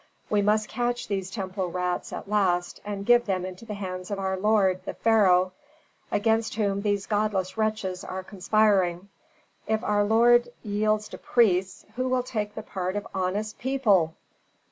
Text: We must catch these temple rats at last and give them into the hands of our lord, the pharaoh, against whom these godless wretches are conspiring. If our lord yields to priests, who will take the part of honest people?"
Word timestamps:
We 0.31 0.41
must 0.41 0.67
catch 0.67 1.07
these 1.07 1.29
temple 1.29 1.69
rats 1.69 2.11
at 2.11 2.27
last 2.27 2.81
and 2.83 3.05
give 3.05 3.27
them 3.27 3.45
into 3.45 3.65
the 3.65 3.75
hands 3.75 4.09
of 4.09 4.17
our 4.17 4.35
lord, 4.35 4.83
the 4.83 4.95
pharaoh, 4.95 5.51
against 6.11 6.55
whom 6.55 6.81
these 6.81 7.05
godless 7.05 7.55
wretches 7.55 8.03
are 8.03 8.23
conspiring. 8.23 9.09
If 9.67 9.83
our 9.83 10.03
lord 10.03 10.47
yields 10.63 11.07
to 11.09 11.19
priests, 11.19 11.85
who 11.97 12.09
will 12.09 12.23
take 12.23 12.55
the 12.55 12.63
part 12.63 12.95
of 12.95 13.05
honest 13.13 13.59
people?" 13.59 14.15